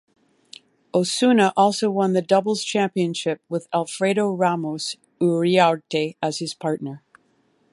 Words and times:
Osuna 0.95 1.53
also 1.55 1.91
won 1.91 2.13
the 2.13 2.23
Doubles 2.23 2.63
Championship, 2.63 3.39
with 3.49 3.67
Alfredo 3.71 4.31
Ramos 4.31 4.95
Uriarte 5.21 6.15
as 6.23 6.39
his 6.39 6.55
partner. 6.55 7.03